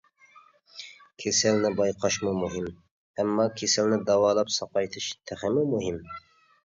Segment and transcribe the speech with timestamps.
[1.23, 6.01] كېسەلنى بايقاشمۇ مۇھىم، ئەمما كېسەلنى داۋالاپ ساقايتىش تېخىمۇ مۇھىم.